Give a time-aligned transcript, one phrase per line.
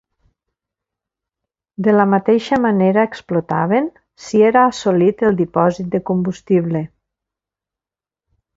[1.87, 3.91] De la mateixa manera explotaven
[4.29, 6.85] si era assolit el dipòsit de combustible.